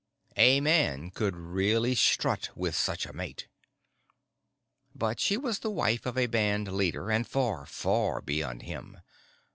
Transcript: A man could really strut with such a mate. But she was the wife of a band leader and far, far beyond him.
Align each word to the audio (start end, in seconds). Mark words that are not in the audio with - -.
A 0.37 0.61
man 0.61 1.11
could 1.11 1.35
really 1.35 1.93
strut 1.93 2.49
with 2.55 2.73
such 2.75 3.05
a 3.05 3.13
mate. 3.13 3.47
But 4.95 5.19
she 5.19 5.37
was 5.37 5.59
the 5.59 5.69
wife 5.69 6.07
of 6.07 6.17
a 6.17 6.25
band 6.25 6.71
leader 6.75 7.11
and 7.11 7.27
far, 7.27 7.67
far 7.67 8.19
beyond 8.19 8.63
him. 8.63 8.97